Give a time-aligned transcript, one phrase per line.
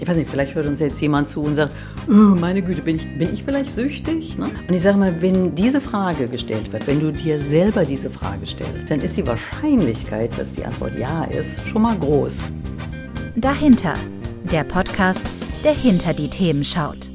[0.00, 1.74] Ich weiß nicht, vielleicht hört uns jetzt jemand zu und sagt,
[2.08, 4.38] oh, meine Güte, bin ich, bin ich vielleicht süchtig?
[4.38, 4.46] Ne?
[4.66, 8.46] Und ich sage mal, wenn diese Frage gestellt wird, wenn du dir selber diese Frage
[8.46, 12.48] stellst, dann ist die Wahrscheinlichkeit, dass die Antwort ja ist, schon mal groß.
[13.36, 13.92] Dahinter,
[14.50, 15.22] der Podcast,
[15.64, 17.09] der hinter die Themen schaut.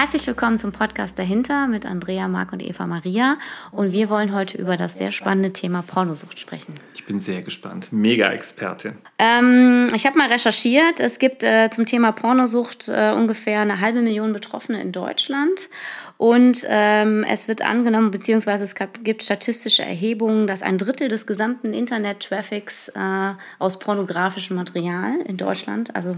[0.00, 3.36] Herzlich willkommen zum Podcast dahinter mit Andrea, Marc und Eva Maria.
[3.70, 6.72] Und wir wollen heute über das sehr spannende Thema Pornosucht sprechen.
[6.94, 7.92] Ich bin sehr gespannt.
[7.92, 8.94] Mega Expertin.
[9.18, 11.00] Ähm, ich habe mal recherchiert.
[11.00, 15.68] Es gibt äh, zum Thema Pornosucht äh, ungefähr eine halbe Million Betroffene in Deutschland.
[16.16, 21.74] Und ähm, es wird angenommen, beziehungsweise es gibt statistische Erhebungen, dass ein Drittel des gesamten
[21.74, 26.16] Internet-Traffics äh, aus pornografischem Material in Deutschland, also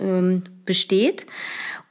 [0.00, 1.26] ähm, besteht.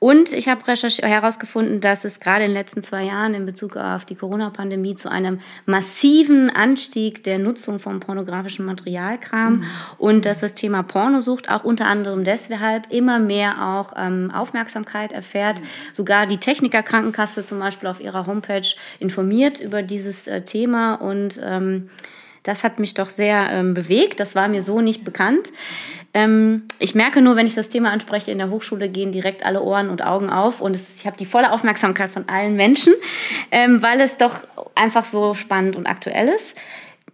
[0.02, 4.06] Und ich habe herausgefunden, dass es gerade in den letzten zwei Jahren in Bezug auf
[4.06, 9.66] die Corona-Pandemie zu einem massiven Anstieg der Nutzung von pornografischem Material kam mhm.
[9.98, 15.60] und dass das Thema Pornosucht auch unter anderem deshalb immer mehr auch ähm, Aufmerksamkeit erfährt.
[15.60, 15.66] Mhm.
[15.92, 18.68] Sogar die Techniker Krankenkasse zum Beispiel auf ihrer Homepage
[19.00, 21.90] informiert über dieses äh, Thema und ähm,
[22.44, 24.22] das hat mich doch sehr ähm, bewegt.
[24.22, 25.52] Das war mir so nicht bekannt.
[26.14, 29.62] Ähm, ich merke nur, wenn ich das Thema anspreche, in der Hochschule gehen direkt alle
[29.62, 32.94] Ohren und Augen auf und es, ich habe die volle Aufmerksamkeit von allen Menschen,
[33.52, 34.44] ähm, weil es doch
[34.76, 36.56] einfach so spannend und aktuell ist.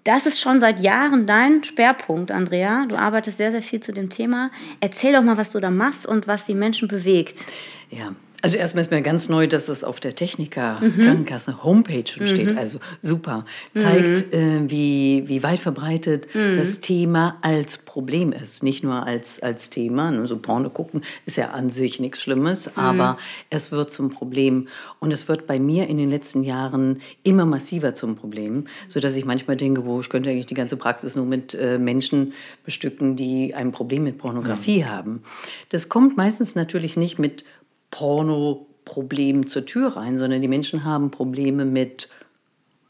[0.06, 2.86] Das ist schon seit Jahren dein Schwerpunkt, Andrea.
[2.86, 4.52] Du arbeitest sehr, sehr viel zu dem Thema.
[4.80, 7.46] Erzähl doch mal, was du da machst und was die Menschen bewegt.
[7.90, 8.14] Ja,
[8.46, 11.02] also erstmal ist mir ganz neu, dass es auf der Techniker mhm.
[11.02, 12.52] Krankenkasse Homepage schon steht.
[12.52, 12.60] Mhm.
[12.60, 13.44] Also super.
[13.74, 14.68] Zeigt, mhm.
[14.68, 16.54] äh, wie, wie weit verbreitet mhm.
[16.54, 18.62] das Thema als Problem ist.
[18.62, 20.12] Nicht nur als, als Thema.
[20.12, 22.72] Ne, so Porno gucken ist ja an sich nichts Schlimmes, mhm.
[22.76, 23.18] aber
[23.50, 24.68] es wird zum Problem.
[25.00, 29.26] Und es wird bei mir in den letzten Jahren immer massiver zum Problem, sodass ich
[29.26, 33.56] manchmal denke, wo ich könnte eigentlich die ganze Praxis nur mit äh, Menschen bestücken, die
[33.56, 34.90] ein Problem mit Pornografie mhm.
[34.90, 35.24] haben.
[35.70, 37.44] Das kommt meistens natürlich nicht mit
[37.96, 42.10] Porno-Problem zur Tür rein, sondern die Menschen haben Probleme mit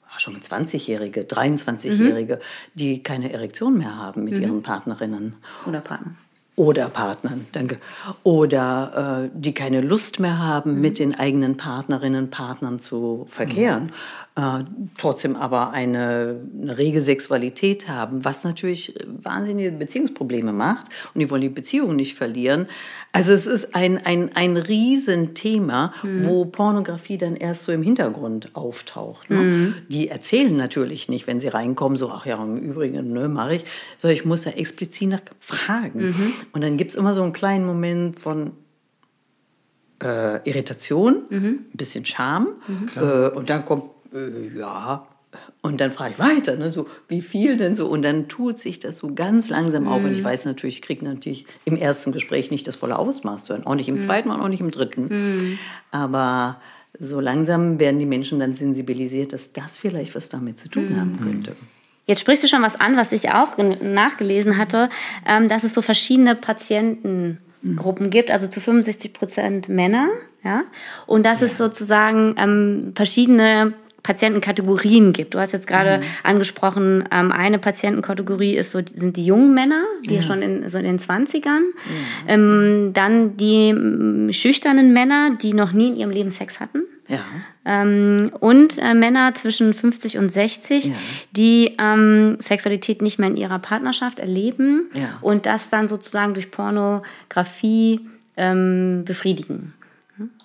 [0.09, 2.39] ah, schon mit 20-Jährige, 23-Jährige, mhm.
[2.73, 4.41] die keine Erektion mehr haben mit mhm.
[4.41, 5.35] ihren Partnerinnen.
[5.67, 6.17] Oder Partnern.
[6.57, 7.77] Oder Partnern, danke.
[8.23, 10.81] Oder äh, die keine Lust mehr haben, mhm.
[10.81, 13.85] mit den eigenen Partnerinnen, Partnern zu verkehren.
[13.85, 14.65] Mhm äh,
[14.97, 18.93] trotzdem aber eine, eine, rege Sexualität haben, was natürlich
[19.23, 22.67] wahnsinnige Beziehungsprobleme macht und die wollen die Beziehung nicht verlieren.
[23.13, 26.25] Also es ist ein, ein, ein Riesenthema, mhm.
[26.25, 29.29] wo Pornografie dann erst so im Hintergrund auftaucht.
[29.29, 29.37] Ne?
[29.37, 29.75] Mhm.
[29.87, 33.63] Die erzählen natürlich nicht, wenn sie reinkommen, so, ach ja, im Übrigen, ne, mache ich,
[34.01, 36.13] sondern ich muss da explizit nach fragen.
[36.51, 38.53] Und dann gibt es immer so einen kleinen Moment von,
[40.03, 41.45] äh, Irritation, mhm.
[41.45, 42.47] ein bisschen Scham.
[42.67, 42.89] Mhm.
[42.95, 45.07] Äh, und dann kommt äh, ja.
[45.61, 47.87] Und dann frage ich weiter, ne, so, wie viel denn so?
[47.87, 50.01] Und dann tut sich das so ganz langsam auf.
[50.01, 50.07] Mhm.
[50.07, 50.25] Und ich mhm.
[50.25, 53.89] weiß natürlich, ich kriege natürlich im ersten Gespräch nicht das volle Ausmaß, sondern auch nicht
[53.89, 53.99] im mhm.
[53.99, 55.07] zweiten und auch nicht im dritten.
[55.09, 55.59] Mhm.
[55.91, 56.61] Aber
[56.97, 61.19] so langsam werden die Menschen dann sensibilisiert, dass das vielleicht was damit zu tun haben
[61.19, 61.55] könnte.
[62.05, 64.89] Jetzt sprichst du schon was an, was ich auch nachgelesen hatte,
[65.27, 70.09] ähm, dass es so verschiedene Patientengruppen gibt, also zu 65 Prozent Männer,
[70.43, 70.63] ja,
[71.07, 71.47] und dass ja.
[71.47, 73.73] es sozusagen ähm, verschiedene
[74.05, 75.33] Patientenkategorien gibt.
[75.33, 76.03] Du hast jetzt gerade mhm.
[76.21, 80.21] angesprochen, ähm, eine Patientenkategorie ist so, sind die jungen Männer, die ja.
[80.21, 81.45] schon in, so in den 20ern.
[81.47, 81.61] Ja.
[82.27, 86.83] Ähm, dann die ähm, schüchternen Männer, die noch nie in ihrem Leben Sex hatten.
[87.07, 87.19] Ja.
[87.65, 90.93] Ähm, und äh, Männer zwischen 50 und 60, ja.
[91.31, 95.17] die ähm, Sexualität nicht mehr in ihrer Partnerschaft erleben ja.
[95.21, 98.01] und das dann sozusagen durch Pornografie
[98.37, 99.73] ähm, befriedigen.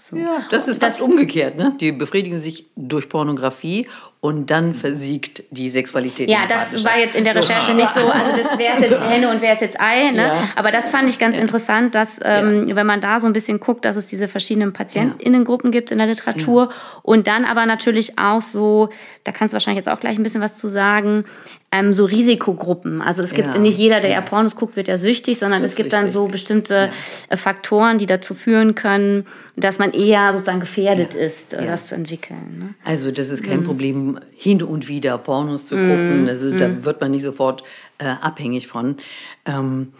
[0.00, 0.16] So.
[0.16, 1.56] Ja, das ist fast das, umgekehrt.
[1.56, 1.76] Ne?
[1.78, 3.86] Die befriedigen sich durch Pornografie
[4.20, 6.28] und dann versiegt die Sexualität.
[6.28, 8.00] Ja, das war jetzt in der Recherche nicht so.
[8.00, 10.10] Also das wer ist jetzt Henne und wer ist jetzt Ei.
[10.10, 10.26] Ne?
[10.26, 10.48] Ja.
[10.56, 11.42] Aber das fand ich ganz ja.
[11.42, 12.76] interessant, dass ähm, ja.
[12.76, 16.06] wenn man da so ein bisschen guckt, dass es diese verschiedenen Patientinnengruppen gibt in der
[16.06, 16.70] Literatur
[17.02, 18.90] und dann aber natürlich auch so,
[19.24, 21.24] da kannst du wahrscheinlich jetzt auch gleich ein bisschen was zu sagen,
[21.72, 23.00] ähm, so Risikogruppen.
[23.00, 25.92] Also es gibt nicht jeder, der ja Pornos guckt, wird ja süchtig, sondern es gibt
[25.92, 26.00] richtig.
[26.00, 26.90] dann so bestimmte
[27.34, 29.24] Faktoren, die dazu führen können,
[29.56, 32.58] dass man eher sozusagen gefährdet ist, äh, das zu entwickeln.
[32.58, 32.74] Ne?
[32.84, 33.64] Also das ist kein mhm.
[33.64, 36.24] Problem hin und wieder Pornos zu gucken.
[36.24, 36.28] Mm.
[36.28, 36.84] Ist, da mm.
[36.84, 37.62] wird man nicht sofort
[37.98, 38.96] äh, abhängig von.
[39.46, 39.92] Ähm,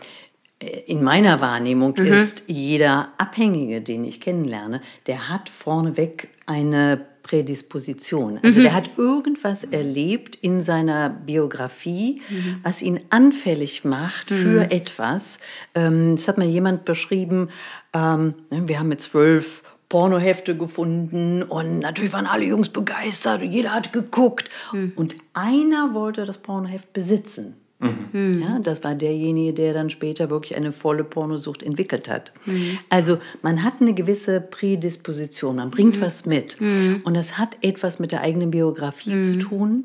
[0.87, 2.07] in meiner Wahrnehmung mhm.
[2.07, 8.41] ist jeder Abhängige, den ich kennenlerne, der hat vorneweg eine Prädisposition.
[8.43, 8.65] Also mhm.
[8.65, 12.57] der hat irgendwas erlebt in seiner Biografie, mhm.
[12.63, 14.37] was ihn anfällig macht mhm.
[14.37, 15.39] für etwas.
[15.75, 17.49] Ähm, das hat mir jemand beschrieben,
[17.95, 23.75] ähm, wir haben mit zwölf Pornohefte gefunden und natürlich waren alle Jungs begeistert und jeder
[23.75, 24.49] hat geguckt.
[24.73, 24.93] Mhm.
[24.95, 27.57] Und einer wollte das Pornoheft besitzen.
[27.81, 28.41] Mhm.
[28.41, 32.33] Ja, das war derjenige, der dann später wirklich eine volle Pornosucht entwickelt hat.
[32.45, 32.79] Mhm.
[32.89, 36.01] Also man hat eine gewisse Prädisposition, man bringt mhm.
[36.03, 36.61] was mit.
[36.61, 37.01] Mhm.
[37.05, 39.41] Und das hat etwas mit der eigenen Biografie zu mhm.
[39.41, 39.85] tun.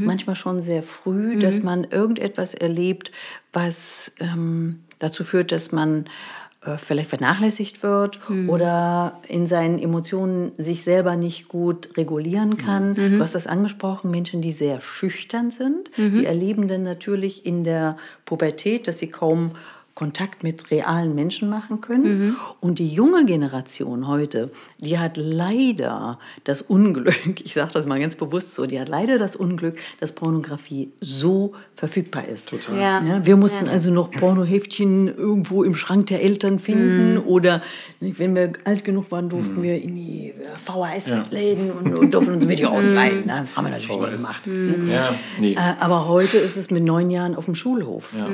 [0.00, 3.12] Manchmal schon sehr früh, dass man irgendetwas erlebt,
[3.52, 6.06] was ähm, dazu führt, dass man
[6.64, 8.48] äh, vielleicht vernachlässigt wird mhm.
[8.48, 12.90] oder in seinen Emotionen sich selber nicht gut regulieren kann.
[12.90, 13.12] Mhm.
[13.16, 16.14] Du hast das angesprochen, Menschen, die sehr schüchtern sind, mhm.
[16.14, 19.52] die erleben dann natürlich in der Pubertät, dass sie kaum
[20.02, 22.26] Kontakt mit realen Menschen machen können.
[22.26, 22.36] Mhm.
[22.58, 24.50] Und die junge Generation heute,
[24.80, 29.16] die hat leider das Unglück, ich sage das mal ganz bewusst so, die hat leider
[29.16, 32.48] das Unglück, dass Pornografie so verfügbar ist.
[32.48, 32.76] Total.
[32.76, 33.00] Ja.
[33.04, 33.70] Ja, wir mussten ja.
[33.70, 37.22] also noch Pornoheftchen irgendwo im Schrank der Eltern finden mhm.
[37.24, 37.62] oder
[38.00, 39.62] wenn wir alt genug waren, durften mhm.
[39.62, 43.26] wir in die VHS-Läden und, und, durften uns Video ausleihen.
[43.26, 43.44] Ne?
[43.54, 44.46] Haben wir natürlich nicht gemacht.
[44.48, 44.90] Mhm.
[44.90, 45.52] Ja, nee.
[45.52, 48.16] Äh, aber heute ist es mit neun Jahren auf dem Schulhof.
[48.18, 48.26] Ja.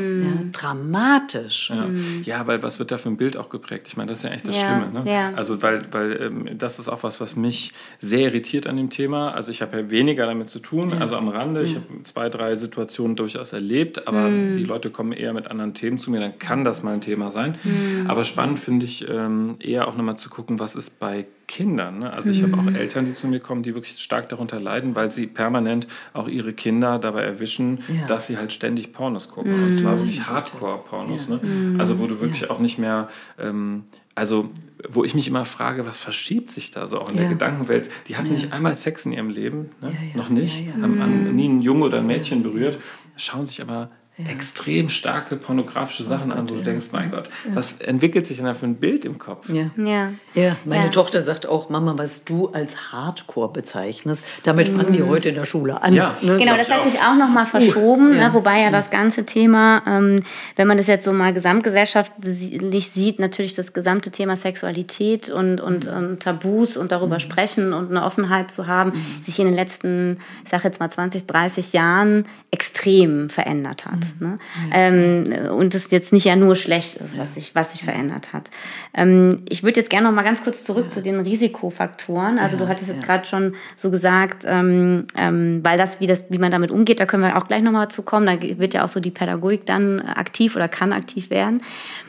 [0.53, 1.70] dramatisch kritisch.
[1.70, 1.87] Ja.
[1.87, 2.22] Mhm.
[2.25, 3.87] ja, weil was wird da für ein Bild auch geprägt?
[3.88, 4.66] Ich meine, das ist ja echt das ja.
[4.66, 5.05] Schlimme.
[5.05, 5.10] Ne?
[5.10, 5.32] Ja.
[5.34, 9.32] Also, weil, weil ähm, das ist auch was, was mich sehr irritiert an dem Thema.
[9.32, 11.62] Also, ich habe ja weniger damit zu tun, also am Rande.
[11.62, 11.81] Ich mhm.
[11.81, 14.56] habe zwei, drei Situationen durchaus erlebt, aber mhm.
[14.56, 17.31] die Leute kommen eher mit anderen Themen zu mir, dann kann das mal ein Thema
[17.31, 17.56] sein.
[17.64, 18.06] Mhm.
[18.08, 21.99] Aber spannend finde ich ähm, eher auch nochmal zu gucken, was ist bei Kindern.
[22.00, 22.12] Ne?
[22.12, 22.77] Also ich habe auch mhm.
[22.77, 26.53] Eltern, die zu mir kommen, die wirklich stark darunter leiden, weil sie permanent auch ihre
[26.53, 28.06] Kinder dabei erwischen, ja.
[28.06, 29.56] dass sie halt ständig Pornos gucken.
[29.56, 29.65] Mhm.
[29.65, 31.29] Und zwar wirklich Hardcore-Pornos.
[31.29, 31.35] Ja.
[31.37, 31.41] Ne?
[31.43, 31.81] Mhm.
[31.81, 32.50] Also wo du wirklich ja.
[32.50, 33.09] auch nicht mehr,
[33.39, 33.85] ähm,
[34.15, 34.50] also
[34.89, 37.91] wo ich mich immer frage, was verschiebt sich da so auch in der Gedankenwelt?
[38.06, 39.93] Die hatten nicht einmal Sex in ihrem Leben, ne?
[40.15, 42.79] noch nicht, haben, haben nie ein Junge oder ein Mädchen berührt,
[43.17, 44.31] schauen sich aber ja.
[44.31, 47.55] extrem starke pornografische Sachen oh Gott, an, wo du denkst, mein Gott, ja.
[47.55, 49.49] was entwickelt sich denn da für ein Bild im Kopf?
[49.49, 50.12] Ja, ja.
[50.35, 55.09] ja meine Tochter sagt auch, Mama, was du als Hardcore bezeichnest, damit fangen die mhm.
[55.09, 55.94] heute in der Schule an.
[55.94, 56.17] Ja.
[56.20, 56.37] Ne?
[56.37, 59.82] Genau, das hat sich auch noch mal verschoben, uh, ne, wobei ja das ganze Thema,
[59.87, 60.17] ähm,
[60.56, 65.87] wenn man das jetzt so mal gesamtgesellschaftlich sieht, natürlich das gesamte Thema Sexualität und, und,
[65.87, 65.97] mhm.
[65.97, 67.21] und Tabus und darüber mhm.
[67.21, 69.23] sprechen und eine Offenheit zu haben, mhm.
[69.23, 74.07] sich in den letzten, ich sage jetzt mal 20, 30 Jahren extrem verändert hat.
[74.20, 74.37] Ne?
[74.72, 78.50] Ähm, und es jetzt nicht ja nur schlecht ist, was sich, was sich verändert hat.
[78.94, 82.38] Ähm, ich würde jetzt gerne noch mal ganz kurz zurück zu den Risikofaktoren.
[82.38, 86.38] Also du hattest jetzt gerade schon so gesagt, ähm, ähm, weil das wie, das, wie
[86.38, 88.26] man damit umgeht, da können wir auch gleich noch mal zu kommen.
[88.26, 91.62] Da wird ja auch so die Pädagogik dann aktiv oder kann aktiv werden.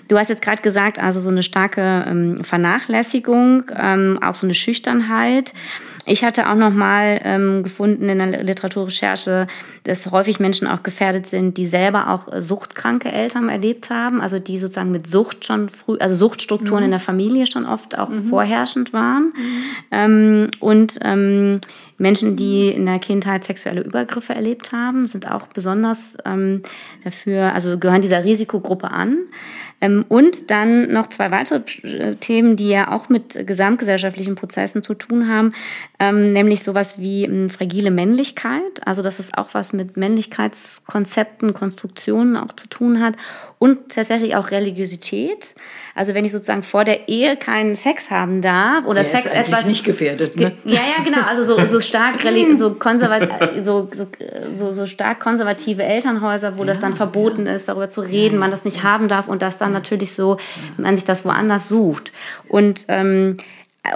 [0.07, 4.55] Du hast jetzt gerade gesagt, also so eine starke ähm, Vernachlässigung, ähm, auch so eine
[4.55, 5.53] Schüchternheit.
[6.09, 9.45] Ich hatte auch noch mal ähm, gefunden in der Literaturrecherche,
[9.83, 14.39] dass häufig Menschen auch gefährdet sind, die selber auch äh, suchtkranke Eltern erlebt haben, also
[14.39, 16.85] die sozusagen mit Sucht schon früh, also Suchtstrukturen mhm.
[16.85, 18.23] in der Familie schon oft auch mhm.
[18.23, 19.33] vorherrschend waren.
[19.35, 19.63] Mhm.
[19.91, 21.61] Ähm, und ähm,
[21.99, 26.63] Menschen, die in der Kindheit sexuelle Übergriffe erlebt haben, sind auch besonders ähm,
[27.03, 29.17] dafür, also gehören dieser Risikogruppe an.
[29.81, 34.93] Ähm, und dann noch zwei weitere äh, Themen, die ja auch mit gesamtgesellschaftlichen Prozessen zu
[34.93, 35.53] tun haben,
[35.99, 38.85] ähm, nämlich sowas wie ähm, fragile Männlichkeit.
[38.85, 43.15] Also dass es auch was mit Männlichkeitskonzepten, Konstruktionen auch zu tun hat
[43.57, 45.55] und tatsächlich auch Religiosität.
[45.99, 49.35] Also wenn ich sozusagen vor der Ehe keinen Sex haben darf oder der Sex ist
[49.35, 50.53] etwas nicht gefährdet, ne?
[50.63, 51.23] Ja, ja, genau.
[51.27, 52.21] Also so, so stark
[52.55, 53.89] so, konservat so,
[54.55, 57.53] so, so, stark konservative Elternhäuser, wo ja, das dann verboten ja.
[57.53, 60.37] ist, darüber zu reden, man das nicht haben darf und das dann natürlich so,
[60.77, 62.13] man sich das woanders sucht.
[62.47, 63.35] Und ähm,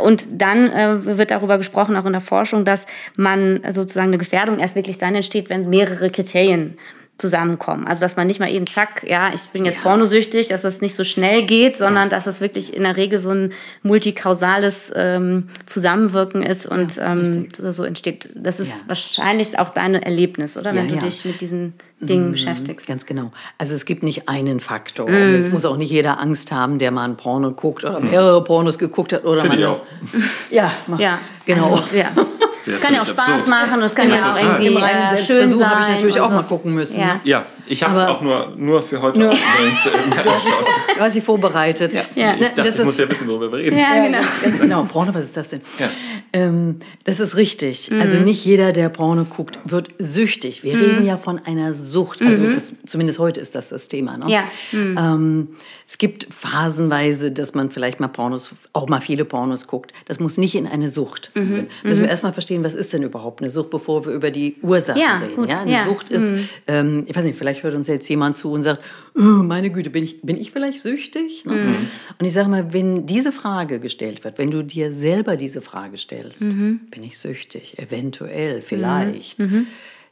[0.01, 2.86] und dann äh, wird darüber gesprochen, auch in der Forschung, dass
[3.16, 6.78] man sozusagen eine Gefährdung erst wirklich dann entsteht, wenn mehrere Kriterien
[7.17, 7.88] zusammenkommen.
[7.88, 9.82] Also dass man nicht mal eben zack, ja, ich bin jetzt ja.
[9.82, 12.10] pornosüchtig, dass das nicht so schnell geht, sondern ja.
[12.10, 13.53] dass es wirklich in der Regel so ein
[13.84, 18.29] multikausales ähm, Zusammenwirken ist und ja, ähm, so entsteht.
[18.36, 20.74] Das ist wahrscheinlich auch dein Erlebnis, oder?
[20.74, 22.88] Wenn du dich mit diesen Dingen mhm, beschäftigst.
[22.88, 23.32] Ganz genau.
[23.58, 25.10] Also es gibt nicht einen Faktor.
[25.10, 25.36] Mhm.
[25.36, 28.77] Jetzt muss auch nicht jeder Angst haben, der mal ein Porno guckt oder mehrere Pornos
[28.77, 29.24] geguckt hat.
[29.24, 29.82] Oder Finde ich auch.
[30.51, 31.20] Ja, ja.
[31.46, 31.75] genau.
[31.75, 32.12] Also, ja.
[32.15, 32.27] Das
[32.82, 33.48] kann ja auch Spaß absurd.
[33.48, 35.70] machen und es kann ja, ja auch irgendwie Im äh, schön sein.
[35.70, 36.36] habe ich natürlich auch so.
[36.36, 37.00] mal gucken müssen.
[37.00, 39.84] Ja, ja ich habe es auch nur, nur für heute nur, übrigens
[40.96, 41.93] Du hast sie vorbereitet.
[41.93, 42.03] Ja.
[42.15, 42.34] ja.
[42.36, 43.77] Ich, dachte, ich muss ja wissen, worüber wir reden.
[43.77, 44.20] Ja, genau.
[44.43, 44.84] Ganz genau.
[44.84, 45.62] Porno, was ist das denn?
[45.79, 45.89] Ja.
[46.34, 47.89] Ähm, das ist richtig.
[47.91, 48.01] Mhm.
[48.01, 50.63] Also nicht jeder, der Porno guckt, wird süchtig.
[50.63, 50.82] Wir mhm.
[50.82, 52.22] reden ja von einer Sucht.
[52.22, 52.51] Also mhm.
[52.51, 54.17] das, zumindest heute ist das das Thema.
[54.17, 54.25] Ne?
[54.29, 54.43] Ja.
[54.72, 54.98] Mhm.
[54.98, 55.48] Ähm,
[55.88, 59.93] es gibt phasenweise, dass man vielleicht mal Pornos, auch mal viele Pornos guckt.
[60.05, 61.32] Das muss nicht in eine Sucht.
[61.36, 61.67] Mhm.
[61.84, 62.05] Müssen wir mhm.
[62.05, 65.36] erstmal verstehen, was ist denn überhaupt eine Sucht, bevor wir über die Ursachen ja, reden.
[65.36, 65.50] Gut.
[65.50, 65.62] Ja?
[65.62, 65.84] Eine ja.
[65.86, 66.50] Sucht ist, mhm.
[66.67, 68.82] ähm, ich weiß nicht, vielleicht hört uns jetzt jemand zu und sagt,
[69.16, 71.46] oh, meine Güte, bin ich, bin ich vielleicht süchtig?
[71.46, 71.54] Ne?
[71.54, 71.76] Mhm.
[72.18, 75.98] Und ich sage mal, wenn diese Frage gestellt wird, wenn du dir selber diese Frage
[75.98, 76.80] stellst, mhm.
[76.90, 77.78] bin ich süchtig?
[77.78, 79.38] Eventuell, vielleicht.
[79.38, 79.68] Mhm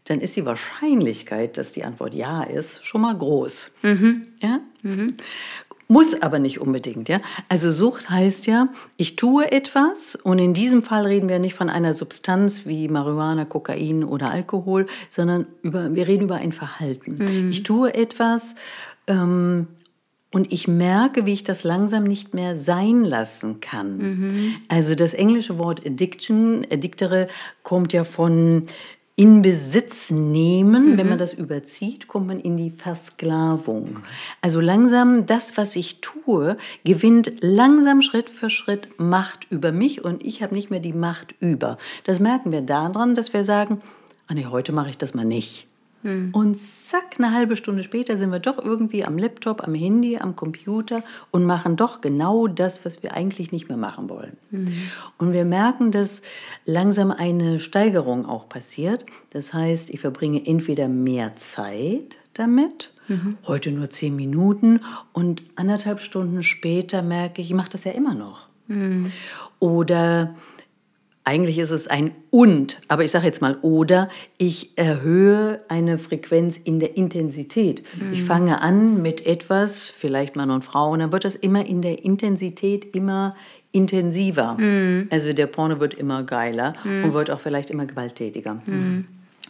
[0.05, 3.71] dann ist die Wahrscheinlichkeit, dass die Antwort ja ist, schon mal groß.
[3.83, 4.27] Mhm.
[4.41, 4.59] Ja?
[5.91, 7.19] Muss aber nicht unbedingt, ja.
[7.49, 11.69] Also Sucht heißt ja, ich tue etwas und in diesem Fall reden wir nicht von
[11.69, 17.17] einer Substanz wie Marihuana, Kokain oder Alkohol, sondern über, wir reden über ein Verhalten.
[17.17, 17.49] Mhm.
[17.49, 18.55] Ich tue etwas
[19.07, 19.67] ähm,
[20.31, 23.97] und ich merke, wie ich das langsam nicht mehr sein lassen kann.
[23.97, 24.53] Mhm.
[24.69, 27.27] Also das englische Wort Addiction, Addictere,
[27.63, 28.67] kommt ja von
[29.21, 30.97] in Besitz nehmen, mhm.
[30.97, 33.91] wenn man das überzieht, kommt man in die Versklavung.
[33.91, 34.03] Mhm.
[34.41, 40.25] Also langsam das, was ich tue, gewinnt langsam Schritt für Schritt Macht über mich und
[40.25, 41.77] ich habe nicht mehr die Macht über.
[42.03, 43.83] Das merken wir daran, dass wir sagen,
[44.25, 45.67] ah nee, heute mache ich das mal nicht.
[46.03, 46.29] Hm.
[46.33, 50.35] Und zack, eine halbe Stunde später sind wir doch irgendwie am Laptop, am Handy, am
[50.35, 54.37] Computer und machen doch genau das, was wir eigentlich nicht mehr machen wollen.
[54.49, 54.73] Mhm.
[55.17, 56.21] Und wir merken, dass
[56.65, 59.05] langsam eine Steigerung auch passiert.
[59.31, 63.37] Das heißt, ich verbringe entweder mehr Zeit damit, mhm.
[63.45, 64.81] heute nur zehn Minuten
[65.13, 68.47] und anderthalb Stunden später merke ich, ich mache das ja immer noch.
[68.67, 69.11] Mhm.
[69.59, 70.35] Oder
[71.23, 76.57] eigentlich ist es ein und, aber ich sage jetzt mal oder, ich erhöhe eine Frequenz
[76.57, 77.83] in der Intensität.
[77.99, 78.13] Mhm.
[78.13, 81.81] Ich fange an mit etwas, vielleicht Mann und Frau, und dann wird das immer in
[81.81, 83.35] der Intensität immer
[83.71, 84.55] intensiver.
[84.57, 85.07] Mhm.
[85.11, 87.05] Also der Porno wird immer geiler mhm.
[87.05, 88.61] und wird auch vielleicht immer gewalttätiger.
[88.65, 89.05] Mhm.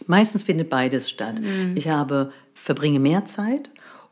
[0.06, 1.40] Meistens findet beides statt.
[1.40, 1.76] Mhm.
[1.76, 3.70] Ich habe, verbringe mehr Zeit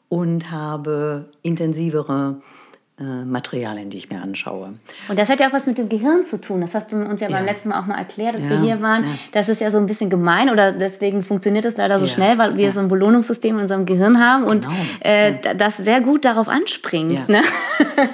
[0.08, 2.69] und habe intensivere äh,
[3.02, 4.74] Materialien, die ich mir anschaue.
[5.08, 6.60] Und das hat ja auch was mit dem Gehirn zu tun.
[6.60, 7.36] Das hast du uns ja, ja.
[7.36, 9.04] beim letzten Mal auch mal erklärt, dass ja, wir hier waren.
[9.04, 9.10] Ja.
[9.32, 12.56] Das ist ja so ein bisschen gemein oder deswegen funktioniert es leider so schnell, weil
[12.56, 14.74] wir so ein Belohnungssystem in unserem Gehirn haben und genau.
[15.00, 17.12] äh, das sehr gut darauf anspringt.
[17.12, 17.42] Ja, ne?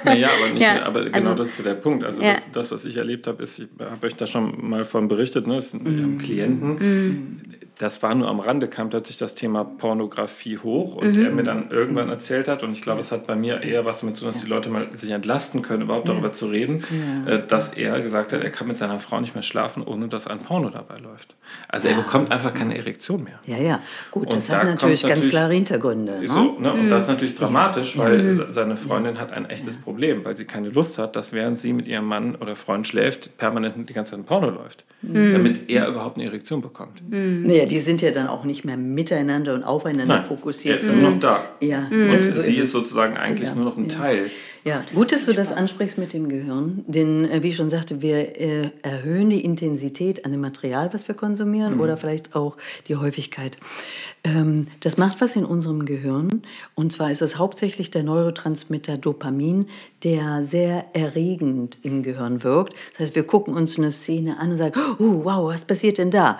[0.05, 2.05] naja, aber, nicht, aber genau also, das ist der Punkt.
[2.05, 5.09] Also das, das, was ich erlebt habe, ist, ich habe euch da schon mal von
[5.09, 5.55] berichtet, ne?
[5.55, 6.17] das sind mm.
[6.19, 11.25] Klienten, mm das war nur am Rande, kam plötzlich das Thema Pornografie hoch und mhm.
[11.25, 13.99] er mir dann irgendwann erzählt hat, und ich glaube, es hat bei mir eher was
[13.99, 16.83] damit zu tun, dass die Leute mal sich entlasten können, überhaupt darüber zu reden,
[17.27, 20.27] äh, dass er gesagt hat, er kann mit seiner Frau nicht mehr schlafen, ohne dass
[20.27, 21.35] ein Porno dabei läuft.
[21.69, 23.39] Also er bekommt einfach keine Erektion mehr.
[23.45, 23.79] Ja, ja,
[24.11, 26.19] gut, das hat natürlich ganz natürlich, klare Hintergründe.
[26.21, 26.27] Ne?
[26.27, 26.73] So, ne?
[26.73, 28.45] Und das ist natürlich dramatisch, weil mhm.
[28.49, 31.87] seine Freundin hat ein echtes Problem, weil sie keine Lust hat, dass während sie mit
[31.87, 35.33] ihrem Mann oder Freund schläft, permanent die ganze Zeit ein Porno läuft, mhm.
[35.33, 37.01] damit er überhaupt eine Erektion bekommt.
[37.09, 37.43] Mhm.
[37.43, 40.81] Nee, die sind ja dann auch nicht mehr miteinander und aufeinander Nein, fokussiert.
[40.81, 41.39] Er ist nur noch da.
[41.59, 41.87] Ja.
[41.89, 42.33] Und mhm.
[42.33, 43.97] so sie ist, sozusagen eigentlich ja, nur noch ein ja.
[43.97, 44.31] Teil.
[44.67, 48.01] Ja, gut, dass du das ansprichst mit dem Gehirn, denn äh, wie ich schon sagte,
[48.01, 51.79] wir äh, erhöhen die Intensität an dem Material, was wir konsumieren, mhm.
[51.79, 52.57] oder vielleicht auch
[52.89, 53.55] die Häufigkeit.
[54.25, 56.41] Ähm, das macht was in unserem Gehirn,
[56.75, 59.67] und zwar ist es hauptsächlich der Neurotransmitter Dopamin,
[60.03, 62.73] der sehr erregend im Gehirn wirkt.
[62.91, 66.11] Das heißt, wir gucken uns eine Szene an und sagen, oh, wow, was passiert denn
[66.11, 66.39] da?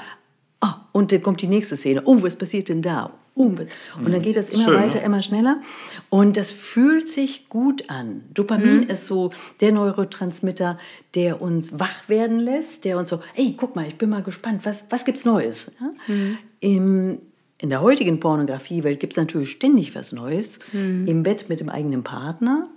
[0.61, 2.01] Oh, und dann kommt die nächste Szene.
[2.05, 3.11] Oh, was passiert denn da?
[3.35, 3.59] Oh, und
[3.97, 4.21] dann mhm.
[4.23, 5.05] geht das immer Schön, weiter, ne?
[5.05, 5.61] immer schneller.
[6.09, 8.23] Und das fühlt sich gut an.
[8.33, 8.89] Dopamin mhm.
[8.89, 10.79] ist so der Neurotransmitter,
[11.13, 14.61] der uns wach werden lässt, der uns so, hey, guck mal, ich bin mal gespannt,
[14.63, 15.71] was, was gibt's Neues?
[15.79, 15.91] Ja?
[16.07, 16.37] Mhm.
[16.61, 17.17] Im,
[17.59, 20.57] in der heutigen Pornografiewelt gibt es natürlich ständig was Neues.
[20.73, 21.05] Mhm.
[21.05, 22.67] Im Bett mit dem eigenen Partner.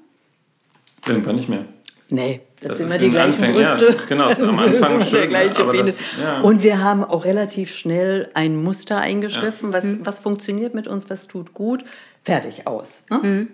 [1.08, 1.64] Irgendwann nicht mehr.
[2.10, 3.96] Nee, das, das sind immer die gleichen Anfang, Brüste.
[3.96, 5.96] Ja, genau, am Anfang schön, der gleiche Penis.
[5.96, 6.40] Das, ja.
[6.40, 9.78] Und wir haben auch relativ schnell ein Muster eingeschriffen, ja.
[9.78, 10.00] was, mhm.
[10.04, 11.84] was funktioniert mit uns, was tut gut.
[12.22, 13.02] Fertig, aus.
[13.10, 13.18] Ne?
[13.18, 13.48] Mhm.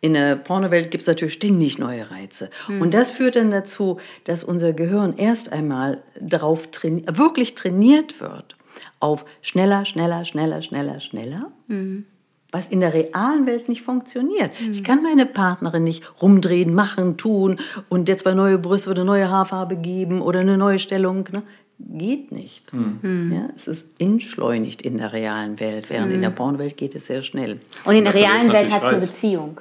[0.00, 2.48] In der Pornowelt gibt es natürlich ständig neue Reize.
[2.68, 2.80] Mhm.
[2.80, 8.56] Und das führt dann dazu, dass unser Gehirn erst einmal darauf traini wirklich trainiert wird
[8.98, 11.52] auf schneller, schneller, schneller, schneller, schneller.
[11.66, 12.06] Mhm
[12.52, 14.50] was in der realen Welt nicht funktioniert.
[14.60, 14.70] Mhm.
[14.72, 19.10] Ich kann meine Partnerin nicht rumdrehen, machen, tun und jetzt zwei neue Brüste oder eine
[19.10, 21.28] neue Haarfarbe geben oder eine neue Stellung.
[21.32, 21.42] Ne?
[21.78, 22.72] Geht nicht.
[22.72, 23.32] Mhm.
[23.32, 26.16] Ja, es ist entschleunigt in der realen Welt, während mhm.
[26.16, 27.60] in der Pornowelt geht es sehr schnell.
[27.84, 29.60] Und in der realen Welt hat es eine Beziehung.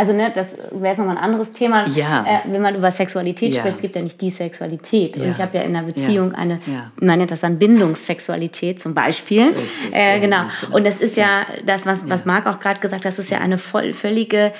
[0.00, 1.86] Also ne, das wäre jetzt nochmal ein anderes Thema.
[1.88, 2.24] Ja.
[2.24, 3.60] Äh, wenn man über Sexualität ja.
[3.60, 5.14] spricht, es gibt ja nicht die Sexualität.
[5.14, 5.24] Ja.
[5.24, 6.58] Und ich habe ja in einer Beziehung eine,
[7.02, 9.48] man nennt das dann Bindungssexualität zum Beispiel.
[9.48, 10.44] Richtig, äh, genau.
[10.62, 10.74] genau.
[10.74, 13.40] Und das ist ja, das, was, was Marc auch gerade gesagt hat, das ist ja
[13.40, 14.52] eine voll, völlige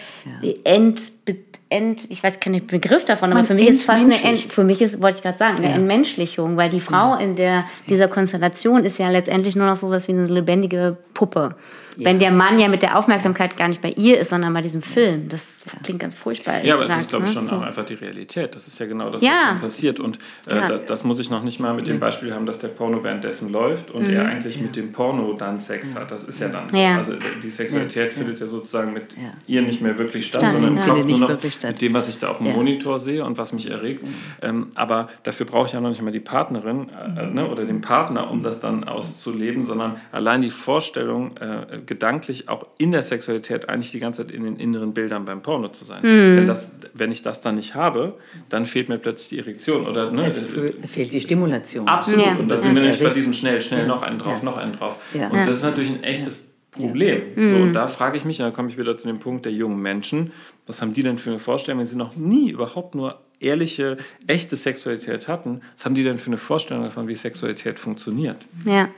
[0.64, 1.10] End,
[1.70, 4.64] End, ich weiß keinen Begriff davon, aber man für mich ist fast eine End, für
[4.64, 8.84] mich ist, wollte ich gerade sagen, eine Entmenschlichung, weil die Frau in der, dieser Konstellation
[8.84, 11.54] ist ja letztendlich nur noch so was wie eine lebendige Puppe.
[11.96, 14.82] Wenn der Mann ja mit der Aufmerksamkeit gar nicht bei ihr ist, sondern bei diesem
[14.82, 15.28] Film.
[15.28, 16.64] Das klingt ganz furchtbar.
[16.64, 17.34] Ja, aber gesagt, das ist, glaube ich, ne?
[17.34, 17.52] schon so.
[17.56, 18.54] auch einfach die Realität.
[18.54, 20.00] Das ist ja genau das, was dann passiert.
[20.00, 20.68] Und äh, ja.
[20.68, 23.50] das, das, muss ich noch nicht mal mit dem Beispiel haben, dass der Porno währenddessen
[23.50, 24.14] läuft und mhm.
[24.14, 24.62] er eigentlich ja.
[24.62, 26.10] mit dem Porno dann Sex hat.
[26.10, 26.76] Das ist ja dann so.
[26.76, 29.14] Also die Sexualität findet ja sozusagen mit
[29.46, 30.60] ihr nicht mehr wirklich statt, Stand.
[30.60, 33.52] sondern klopft nur noch mit dem, was ich da auf dem Monitor sehe und was
[33.52, 34.02] mich erregt.
[34.02, 34.14] Mhm.
[34.42, 37.34] Ähm, aber dafür brauche ich ja noch nicht mal die Partnerin äh, mhm.
[37.34, 42.66] ne, oder den Partner, um das dann auszuleben, sondern allein die Vorstellung, äh, gedanklich auch
[42.78, 46.02] in der Sexualität eigentlich die ganze Zeit in den inneren Bildern beim Porno zu sein.
[46.02, 46.36] Mhm.
[46.36, 48.14] Wenn, das, wenn ich das dann nicht habe,
[48.48, 49.86] dann fehlt mir plötzlich die Erektion.
[49.86, 51.88] Oder, ne, es fehlt die Stimulation.
[51.88, 52.26] Absolut.
[52.26, 52.36] Ja.
[52.36, 53.86] Und da sind wir nämlich bei diesem schnell, schnell, ja.
[53.86, 54.44] noch einen drauf, ja.
[54.44, 54.96] noch einen drauf.
[55.14, 57.22] Und das ist natürlich ein echtes Problem.
[57.48, 59.52] So, und da frage ich mich, und da komme ich wieder zu dem Punkt der
[59.52, 60.32] jungen Menschen,
[60.66, 63.96] was haben die denn für eine Vorstellung, wenn sie noch nie überhaupt nur ehrliche,
[64.26, 68.36] echte Sexualität hatten, was haben die denn für eine Vorstellung davon, wie Sexualität funktioniert?
[68.66, 68.88] Ja.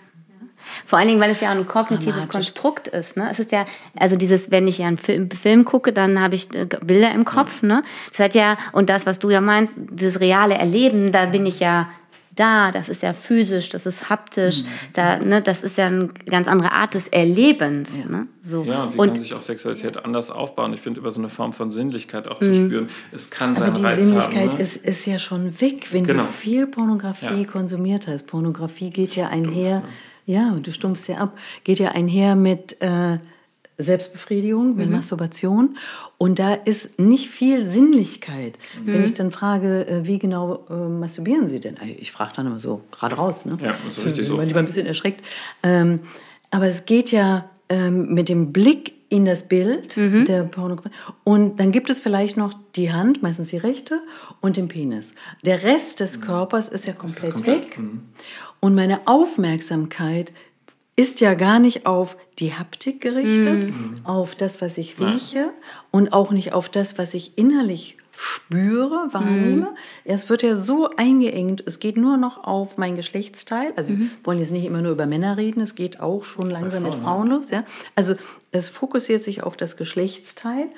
[0.85, 3.17] Vor allen Dingen, weil es ja auch ein kognitives Konstrukt ist.
[3.17, 3.29] Ne?
[3.31, 3.65] Es ist ja,
[3.99, 7.25] also dieses, wenn ich ja einen Film, Film gucke, dann habe ich äh, Bilder im
[7.25, 7.63] Kopf.
[7.63, 7.83] Ne?
[8.11, 11.61] Das hat ja, und das, was du ja meinst, dieses reale Erleben, da bin ich
[11.61, 11.89] ja
[12.35, 14.69] da, das ist ja physisch, das ist haptisch, mhm.
[14.95, 17.93] da, ne, das ist ja eine ganz andere Art des Erlebens.
[17.99, 18.27] Ja, ne?
[18.41, 18.65] so.
[18.65, 20.73] ja und wie und, kann sich auch Sexualität anders aufbauen?
[20.73, 22.45] Ich finde, über so eine Form von Sinnlichkeit auch mhm.
[22.47, 24.63] zu spüren, es kann sein Aber die Reiz Sinnlichkeit haben, ne?
[24.63, 26.23] ist, ist ja schon weg, wenn genau.
[26.23, 27.45] du viel Pornografie ja.
[27.45, 28.27] konsumiert hast.
[28.27, 29.93] Pornografie geht ja einher, Stumpf, ne?
[30.27, 32.81] Ja, du stumpfst ja ab, geht ja einher mit...
[32.81, 33.19] Äh,
[33.79, 34.97] Selbstbefriedigung, mit mhm.
[34.97, 35.77] Masturbation.
[36.19, 38.59] Und da ist nicht viel Sinnlichkeit.
[38.79, 38.93] Mhm.
[38.93, 41.77] Wenn ich dann frage, äh, wie genau äh, masturbieren Sie denn?
[41.99, 43.45] Ich frage dann immer so gerade raus.
[43.45, 43.57] Ne?
[43.63, 44.37] Ja, das ist richtig so.
[44.37, 45.25] Manchmal ein bisschen erschreckt.
[45.63, 46.01] Ähm,
[46.51, 50.25] aber es geht ja ähm, mit dem Blick in das Bild mhm.
[50.25, 50.95] der Pornografie.
[51.23, 54.01] Und dann gibt es vielleicht noch die Hand, meistens die rechte,
[54.41, 55.15] und den Penis.
[55.45, 56.23] Der Rest des mhm.
[56.23, 57.79] Körpers ist ja komplett, ist komplett weg.
[57.79, 58.05] Mhm.
[58.61, 60.33] Und meine Aufmerksamkeit
[60.97, 63.97] ist ja gar nicht auf die Haptik gerichtet, mhm.
[64.05, 65.51] auf das, was ich rieche
[65.91, 69.71] und auch nicht auf das, was ich innerlich spüre, wahrnehme.
[69.71, 69.77] Mhm.
[70.05, 73.73] Es wird ja so eingeengt, es geht nur noch auf mein Geschlechtsteil.
[73.75, 73.99] Also mhm.
[73.99, 76.95] wir wollen jetzt nicht immer nur über Männer reden, es geht auch schon langsam mit
[76.95, 77.51] Frauen los.
[77.51, 77.65] Ja?
[77.97, 78.15] Also
[78.53, 80.69] es fokussiert sich auf das Geschlechtsteil.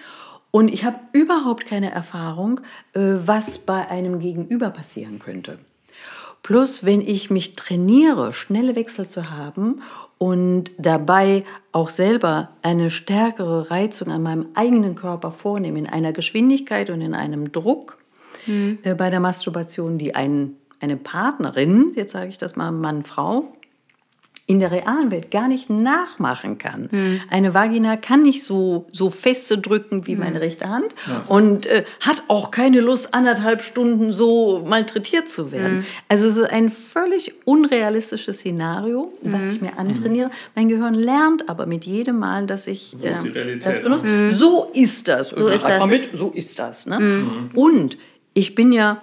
[0.50, 2.60] Und ich habe überhaupt keine Erfahrung,
[2.94, 5.58] äh, was bei einem Gegenüber passieren könnte.
[6.42, 9.82] Plus, wenn ich mich trainiere, schnelle Wechsel zu haben
[10.18, 16.90] und dabei auch selber eine stärkere Reizung an meinem eigenen Körper vornehme, in einer Geschwindigkeit
[16.90, 17.98] und in einem Druck
[18.46, 18.78] mhm.
[18.82, 23.52] äh, bei der Masturbation, die ein, eine Partnerin, jetzt sage ich das mal Mann, Frau,
[24.46, 26.88] in der realen Welt gar nicht nachmachen kann.
[26.90, 27.20] Hm.
[27.30, 30.18] Eine Vagina kann nicht so, so feste drücken wie hm.
[30.18, 31.22] meine rechte Hand ja.
[31.28, 35.78] und äh, hat auch keine Lust, anderthalb Stunden so malträtiert zu werden.
[35.78, 35.84] Hm.
[36.10, 39.50] Also es ist ein völlig unrealistisches Szenario, was hm.
[39.50, 40.30] ich mir antrainiere.
[40.54, 44.04] Mein Gehirn lernt aber mit jedem Mal, dass ich so, ist die Realität, das benutze.
[44.04, 44.30] Hm.
[44.30, 45.30] so ist das.
[45.30, 45.86] So ist das.
[45.86, 46.84] Mit, so ist das.
[46.84, 46.98] Ne?
[46.98, 47.50] Hm.
[47.54, 47.96] Und
[48.34, 49.00] ich bin ja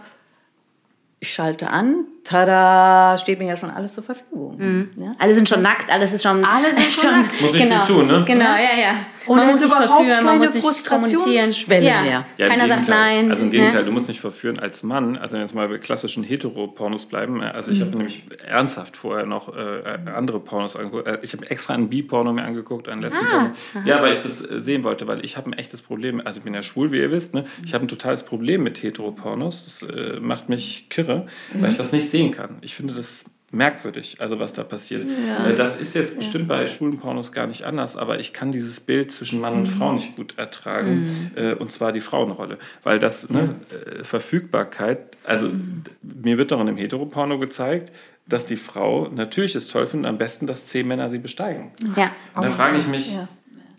[1.21, 4.57] ich schalte an, tada, steht mir ja schon alles zur Verfügung.
[4.57, 4.89] Mhm.
[4.97, 5.11] Ja?
[5.17, 6.43] Alle sind schon nackt, alles ist schon.
[6.45, 7.41] Alles ist schon nackt.
[7.41, 7.83] Muss ich genau.
[7.83, 8.23] viel tun, ne?
[8.25, 8.95] Genau, ja, ja.
[9.27, 11.83] Und man muss sich verführen, man muss sich kommunizieren.
[11.83, 12.01] Ja.
[12.01, 12.25] mehr.
[12.37, 13.29] Ja, Keiner sagt nein.
[13.29, 15.17] Also im Gegenteil, du musst nicht verführen als Mann.
[15.17, 17.41] Also wenn wir jetzt mal bei klassischen Heteropornos bleiben.
[17.41, 17.85] Also ich mhm.
[17.85, 21.07] habe nämlich ernsthaft vorher noch äh, andere Pornos angeguckt.
[21.07, 23.51] Äh, ich habe extra einen Bi-Porno mir angeguckt, einen Lesben-Porno.
[23.75, 26.21] Ah, ja, weil ich das äh, sehen wollte, weil ich habe ein echtes Problem.
[26.23, 27.33] Also ich bin ja schwul, wie ihr wisst.
[27.33, 27.43] Ne?
[27.63, 29.65] Ich habe ein totales Problem mit Heteropornos.
[29.65, 31.61] Das äh, macht mich kirre, mhm.
[31.61, 32.57] weil ich das nicht sehen kann.
[32.61, 35.05] Ich finde das merkwürdig, also was da passiert.
[35.27, 35.47] Ja.
[35.47, 38.79] Äh, das ist jetzt bestimmt bei schwulen Pornos gar nicht anders, aber ich kann dieses
[38.79, 39.77] Bild zwischen Mann und mhm.
[39.77, 41.31] Frau nicht gut ertragen, mhm.
[41.35, 42.57] Äh, und zwar die Frauenrolle.
[42.83, 45.83] Weil das, ne, äh, Verfügbarkeit, also mhm.
[46.01, 47.91] mir wird doch in einem Heteroporno gezeigt,
[48.25, 51.71] dass die Frau natürlich es toll findet, am besten, dass zehn Männer sie besteigen.
[51.97, 52.11] Ja.
[52.35, 53.27] Und da frage ich mich, ja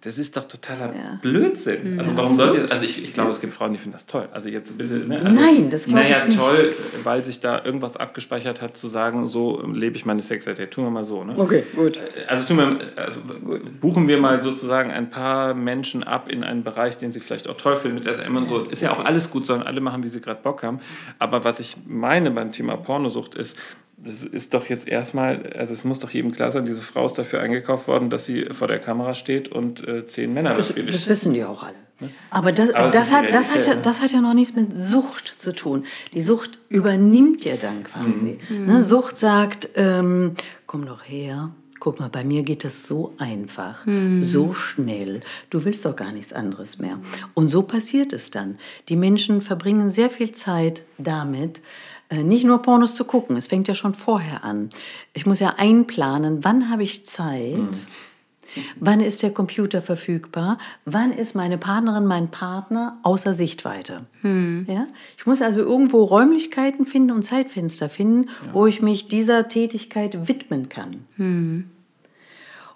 [0.05, 1.19] das ist doch totaler ja.
[1.23, 1.95] Blödsinn.
[1.95, 2.01] Mhm.
[2.01, 4.29] Also warum sollt ihr, also ich, ich glaube, es gibt Frauen, die finden das toll.
[4.33, 5.21] Also jetzt bitte, ne?
[5.25, 6.39] also, Nein, das glaube naja, ich nicht.
[6.39, 10.73] toll, weil sich da irgendwas abgespeichert hat, zu sagen, so lebe ich meine Sexualität.
[10.73, 11.35] Tun wir mal so, ne?
[11.39, 12.01] Okay, gut.
[12.27, 13.21] Also, tun wir, also
[13.81, 17.57] buchen wir mal sozusagen ein paar Menschen ab in einen Bereich, den sie vielleicht auch
[17.57, 18.59] toll finden mit SM und so.
[18.59, 20.81] Ist ja auch alles gut, sollen alle machen, wie sie gerade Bock haben.
[21.21, 23.57] Aber was ich meine beim Thema Pornosucht ist,
[24.05, 27.15] das ist doch jetzt erstmal, also es muss doch jedem klar sein, diese Frau ist
[27.15, 30.87] dafür eingekauft worden, dass sie vor der Kamera steht und äh, zehn Männer das, das,
[30.87, 31.77] das wissen die auch alle.
[32.01, 32.11] Ne?
[32.31, 35.29] Aber, das, Aber das, hat, das, hat ja, das hat ja noch nichts mit Sucht
[35.39, 35.85] zu tun.
[36.13, 38.39] Die Sucht übernimmt ja dann quasi.
[38.49, 38.67] Mhm.
[38.67, 38.83] Ne?
[38.83, 40.35] Sucht sagt, ähm,
[40.67, 44.23] komm doch her, guck mal, bei mir geht das so einfach, mhm.
[44.23, 45.21] so schnell.
[45.51, 46.99] Du willst doch gar nichts anderes mehr.
[47.35, 48.57] Und so passiert es dann.
[48.89, 51.61] Die Menschen verbringen sehr viel Zeit damit,
[52.17, 54.69] nicht nur Pornos zu gucken, es fängt ja schon vorher an.
[55.15, 57.87] Ich muss ja einplanen, wann habe ich Zeit, mhm.
[58.79, 60.59] Wann ist der Computer verfügbar?
[60.85, 64.07] Wann ist meine Partnerin, mein Partner außer Sichtweite?
[64.21, 64.67] Hm.
[64.69, 64.87] Ja?
[65.17, 68.55] Ich muss also irgendwo Räumlichkeiten finden und Zeitfenster finden, ja.
[68.55, 71.07] wo ich mich dieser Tätigkeit widmen kann.
[71.17, 71.71] Hm.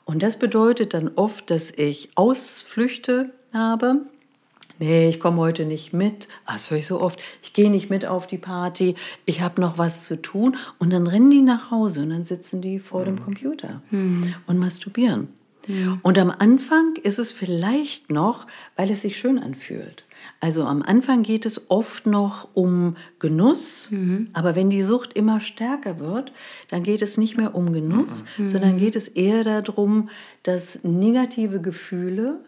[0.05, 4.05] Und das bedeutet dann oft, dass ich Ausflüchte habe.
[4.79, 6.29] Nee, ich komme heute nicht mit.
[6.45, 7.21] Ah, das höre ich so oft.
[7.43, 8.95] Ich gehe nicht mit auf die Party.
[9.25, 10.57] Ich habe noch was zu tun.
[10.79, 13.05] Und dann rennen die nach Hause und dann sitzen die vor mhm.
[13.05, 14.35] dem Computer mhm.
[14.47, 15.29] und masturbieren.
[15.67, 16.01] Mhm.
[16.03, 20.05] Und am Anfang ist es vielleicht noch, weil es sich schön anfühlt.
[20.41, 24.29] Also am Anfang geht es oft noch um Genuss, mhm.
[24.33, 26.33] aber wenn die Sucht immer stärker wird,
[26.69, 28.49] dann geht es nicht mehr um Genuss, mhm.
[28.49, 30.09] sondern geht es eher darum,
[30.43, 32.41] dass negative Gefühle,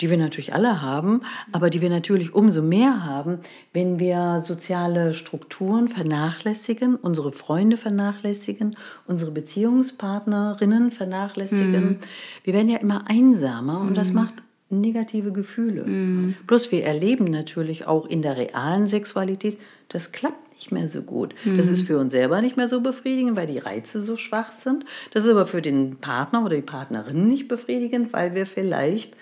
[0.00, 3.38] die wir natürlich alle haben, aber die wir natürlich umso mehr haben,
[3.72, 8.76] wenn wir soziale Strukturen vernachlässigen, unsere Freunde vernachlässigen,
[9.06, 11.84] unsere Beziehungspartnerinnen vernachlässigen.
[11.84, 11.98] Mhm.
[12.42, 14.34] Wir werden ja immer einsamer und das macht
[14.70, 15.84] negative Gefühle.
[15.84, 16.34] Mhm.
[16.46, 21.34] Plus wir erleben natürlich auch in der realen Sexualität, das klappt nicht mehr so gut.
[21.44, 21.58] Mhm.
[21.58, 24.84] Das ist für uns selber nicht mehr so befriedigend, weil die Reize so schwach sind.
[25.12, 29.14] Das ist aber für den Partner oder die Partnerin nicht befriedigend, weil wir vielleicht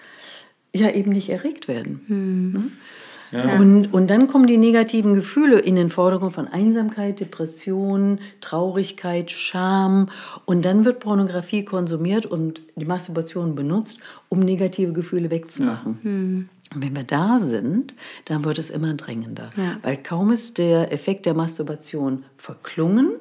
[0.75, 2.01] ja eben nicht erregt werden.
[2.07, 2.53] Mhm.
[2.53, 2.71] Ne?
[3.33, 3.59] Ja.
[3.59, 10.09] Und, und dann kommen die negativen Gefühle in den Vordergrund von Einsamkeit, Depression, Traurigkeit, Scham.
[10.47, 15.99] Und dann wird Pornografie konsumiert und die Masturbation benutzt, um negative Gefühle wegzumachen.
[16.03, 16.11] Ja.
[16.11, 16.49] Hm.
[16.73, 17.95] Und wenn wir da sind,
[18.27, 19.51] dann wird es immer drängender.
[19.57, 19.77] Ja.
[19.83, 23.13] Weil kaum ist der Effekt der Masturbation verklungen,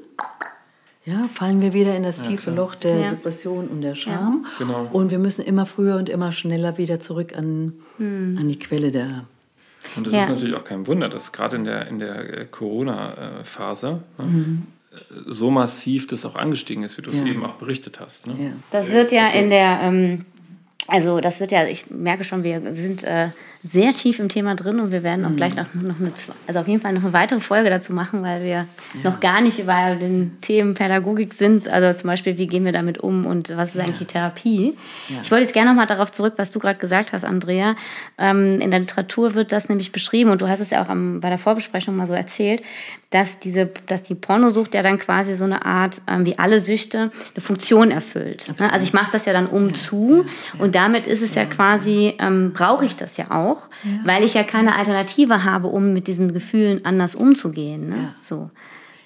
[1.10, 3.10] ja, fallen wir wieder in das tiefe Loch der ja.
[3.10, 4.46] Depression und der Scham.
[4.46, 4.66] Ja.
[4.66, 4.90] Genau.
[4.92, 8.38] Und wir müssen immer früher und immer schneller wieder zurück an, hm.
[8.40, 9.26] an die Quelle der
[9.96, 10.24] und das ja.
[10.24, 14.68] ist natürlich auch kein Wunder, dass gerade in der, in der äh, Corona-Phase ne, mhm.
[15.26, 17.28] so massiv das auch angestiegen ist, wie du es ja.
[17.28, 18.28] eben auch berichtet hast.
[18.28, 18.36] Ne?
[18.38, 18.52] Ja.
[18.72, 19.44] Das wird ja okay.
[19.44, 20.26] in der, ähm,
[20.90, 23.30] also das wird ja, ich merke schon, wir sind äh,
[23.62, 25.36] sehr tief im Thema drin und wir werden auch mhm.
[25.36, 26.14] gleich noch, noch eine,
[26.48, 28.68] also auf jeden Fall noch eine weitere Folge dazu machen, weil wir ja.
[29.04, 31.68] noch gar nicht über den Themen Pädagogik sind.
[31.68, 33.84] Also zum Beispiel, wie gehen wir damit um und was ist ja.
[33.84, 34.78] eigentlich die Therapie?
[35.10, 35.18] Ja.
[35.22, 37.76] Ich wollte jetzt gerne noch mal darauf zurück, was du gerade gesagt hast, Andrea.
[38.18, 41.20] Ähm, in der Literatur wird das nämlich beschrieben und du hast es ja auch am,
[41.20, 42.62] bei der Vorbesprechung mal so erzählt,
[43.10, 47.00] dass diese, dass die Pornosucht ja dann quasi so eine Art, ähm, wie alle Süchte,
[47.00, 48.54] eine Funktion erfüllt.
[48.60, 48.72] Ne?
[48.72, 50.26] Also ich mache das ja dann um zu
[50.60, 53.92] und damit ist es ja quasi, ähm, brauche ich das ja auch ja.
[54.04, 57.90] weil ich ja keine Alternative habe, um mit diesen Gefühlen anders umzugehen.
[57.90, 57.96] Ne?
[57.96, 58.16] Ja.
[58.22, 58.50] So.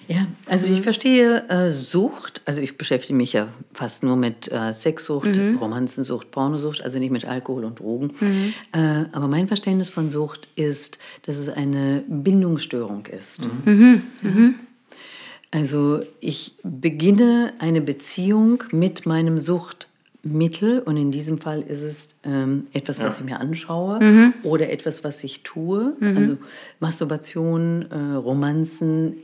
[0.06, 0.82] Ja, also ich mhm.
[0.82, 5.56] verstehe äh, Sucht, also ich beschäftige mich ja fast nur mit äh, Sexsucht, mhm.
[5.56, 8.12] Romanzensucht, Pornosucht, also nicht mit Alkohol und Drogen.
[8.20, 8.54] Mhm.
[8.72, 13.40] Äh, aber mein Verständnis von Sucht ist, dass es eine Bindungsstörung ist.
[13.64, 14.02] Mhm.
[14.22, 14.28] Ja.
[14.28, 14.54] Mhm.
[15.52, 19.88] Also ich beginne eine Beziehung mit meinem Sucht.
[20.24, 23.24] Mittel und in diesem Fall ist es ähm, etwas, was ja.
[23.24, 24.34] ich mir anschaue mhm.
[24.42, 25.94] oder etwas, was ich tue.
[26.00, 26.16] Mhm.
[26.16, 26.36] Also
[26.80, 29.16] Masturbation, äh, Romanzen,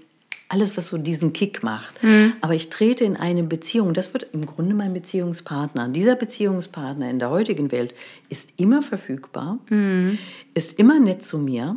[0.51, 2.03] alles, was so diesen Kick macht.
[2.03, 2.35] Mhm.
[2.41, 5.89] Aber ich trete in eine Beziehung, das wird im Grunde mein Beziehungspartner.
[5.89, 7.95] Dieser Beziehungspartner in der heutigen Welt
[8.29, 10.19] ist immer verfügbar, mhm.
[10.55, 11.77] ist immer nett zu mir.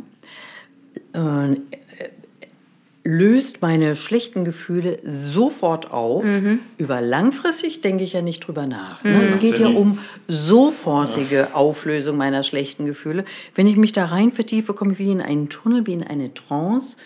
[1.12, 1.56] Äh,
[3.04, 6.24] löst meine schlechten Gefühle sofort auf.
[6.24, 6.58] Mhm.
[6.78, 9.04] Über langfristig denke ich ja nicht drüber nach.
[9.04, 9.10] Ne?
[9.10, 9.20] Mhm.
[9.20, 13.24] Es geht ja um sofortige Auflösung meiner schlechten Gefühle.
[13.54, 16.32] Wenn ich mich da rein vertiefe, komme ich wie in einen Tunnel, wie in eine
[16.32, 16.96] Trance.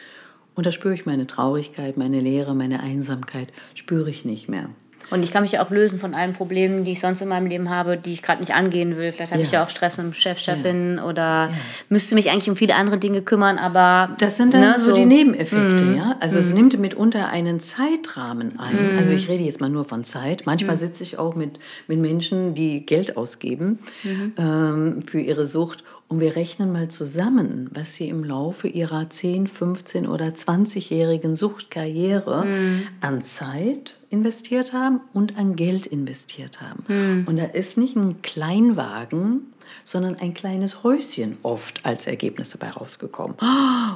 [0.54, 4.70] Und da spüre ich meine Traurigkeit, meine Leere, meine Einsamkeit, spüre ich nicht mehr.
[5.10, 7.46] Und ich kann mich ja auch lösen von allen Problemen, die ich sonst in meinem
[7.46, 9.12] Leben habe, die ich gerade nicht angehen will.
[9.12, 9.46] Vielleicht habe ja.
[9.46, 11.50] ich ja auch Stress mit dem Chef, Chefin oder
[11.88, 14.14] müsste mich eigentlich um viele andere Dinge kümmern, aber.
[14.18, 15.96] Das sind dann ne, so, so, die Nebeneffekte, mm.
[15.96, 16.16] ja.
[16.20, 16.40] Also mm.
[16.40, 18.94] es nimmt mitunter einen Zeitrahmen ein.
[18.94, 18.98] Mm.
[18.98, 20.42] Also ich rede jetzt mal nur von Zeit.
[20.46, 20.80] Manchmal mhm.
[20.80, 24.32] sitze ich auch mit, mit Menschen, die Geld ausgeben mhm.
[24.38, 29.46] ähm, für ihre Sucht und wir rechnen mal zusammen, was sie im Laufe ihrer 10,
[29.46, 32.82] 15 oder 20-jährigen Suchtkarriere mhm.
[33.02, 36.84] an Zeit investiert haben und an Geld investiert haben.
[36.88, 37.24] Mhm.
[37.26, 39.52] Und da ist nicht ein Kleinwagen,
[39.84, 43.36] sondern ein kleines Häuschen oft als Ergebnis dabei rausgekommen.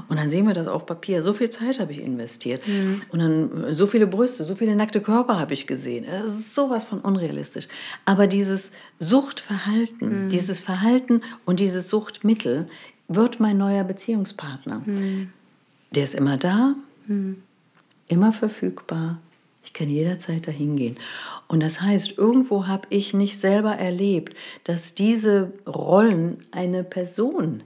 [0.08, 1.22] Und dann sehen wir das auf Papier.
[1.22, 2.66] So viel Zeit habe ich investiert.
[2.66, 3.02] Mhm.
[3.10, 6.04] Und dann äh, so viele Brüste, so viele nackte Körper habe ich gesehen.
[6.04, 7.68] Es ist sowas von unrealistisch.
[8.04, 8.70] Aber dieses
[9.00, 10.28] Suchtverhalten, mhm.
[10.28, 12.68] dieses Verhalten und dieses Suchtmittel
[13.08, 14.82] wird mein neuer Beziehungspartner.
[14.84, 15.30] Mhm.
[15.94, 16.74] Der ist immer da,
[17.06, 17.42] mhm.
[18.08, 19.18] immer verfügbar,
[19.72, 20.96] ich kann jederzeit dahin gehen.
[21.48, 27.62] Und das heißt, irgendwo habe ich nicht selber erlebt, dass diese Rollen eine Person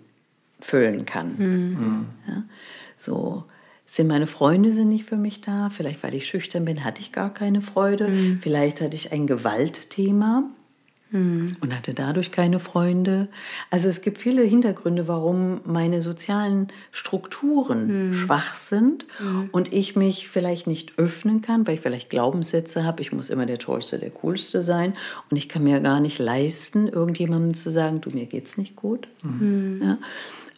[0.61, 1.35] füllen kann.
[1.37, 2.07] Mhm.
[2.29, 2.45] Ja,
[2.97, 3.43] so
[3.87, 5.69] sind meine Freunde sind nicht für mich da.
[5.69, 8.07] Vielleicht, weil ich schüchtern bin, hatte ich gar keine Freude.
[8.09, 8.39] Mhm.
[8.41, 10.45] Vielleicht hatte ich ein Gewaltthema.
[11.11, 11.47] Mhm.
[11.61, 13.29] Und hatte dadurch keine Freunde.
[13.71, 18.15] Also es gibt viele Hintergründe, warum meine sozialen Strukturen mhm.
[18.15, 19.49] schwach sind mhm.
[19.53, 23.47] und ich mich vielleicht nicht öffnen kann, weil ich vielleicht Glaubenssätze habe, ich muss immer
[23.47, 24.95] der Tollste, der Coolste sein
[25.31, 29.07] und ich kann mir gar nicht leisten, irgendjemandem zu sagen, du, mir geht's nicht gut.
[29.23, 29.81] Mhm.
[29.83, 29.99] Ja?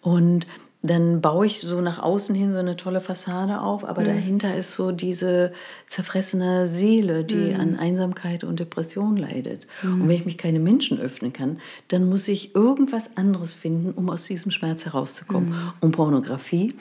[0.01, 0.47] Und
[0.83, 4.07] dann baue ich so nach außen hin so eine tolle Fassade auf, aber mhm.
[4.07, 5.53] dahinter ist so diese
[5.89, 7.61] zerfressene Seele, die mhm.
[7.61, 9.67] an Einsamkeit und Depression leidet.
[9.83, 10.03] Mhm.
[10.03, 14.09] Und wenn ich mich keine Menschen öffnen kann, dann muss ich irgendwas anderes finden, um
[14.09, 15.49] aus diesem Schmerz herauszukommen.
[15.49, 15.73] Mhm.
[15.81, 16.75] Und Pornografie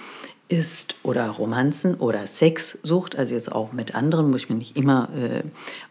[0.49, 5.09] ist oder Romanzen oder Sexsucht, also jetzt auch mit anderen, muss ich mir nicht immer
[5.15, 5.43] äh,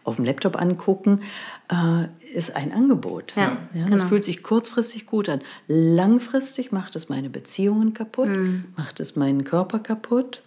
[0.03, 1.21] auf dem Laptop angucken,
[1.69, 3.33] äh, ist ein Angebot.
[3.35, 4.05] Ja, ja das genau.
[4.05, 5.41] fühlt sich kurzfristig gut an.
[5.67, 8.65] Langfristig macht es meine Beziehungen kaputt, mhm.
[8.77, 10.41] macht es meinen Körper kaputt.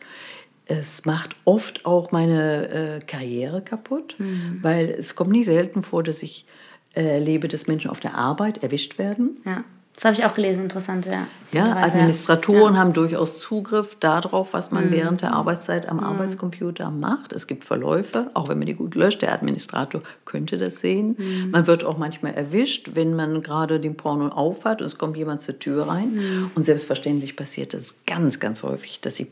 [0.66, 4.60] Es macht oft auch meine äh, Karriere kaputt, mhm.
[4.62, 6.46] weil es kommt nie selten vor, dass ich
[6.92, 9.38] erlebe, dass Menschen auf der Arbeit erwischt werden.
[9.44, 9.64] Ja
[10.00, 11.26] das habe ich auch gelesen, interessant, ja.
[11.52, 12.80] Ja, Administratoren ja.
[12.80, 14.92] haben durchaus Zugriff darauf, was man mhm.
[14.92, 16.04] während der Arbeitszeit am mhm.
[16.04, 17.34] Arbeitscomputer macht.
[17.34, 19.20] Es gibt Verläufe, auch wenn man die gut löscht.
[19.20, 21.16] Der Administrator könnte das sehen.
[21.18, 21.50] Mhm.
[21.50, 25.42] Man wird auch manchmal erwischt, wenn man gerade den Porno aufhat und es kommt jemand
[25.42, 26.14] zur Tür rein.
[26.14, 26.50] Mhm.
[26.54, 29.26] Und selbstverständlich passiert es ganz, ganz häufig, dass die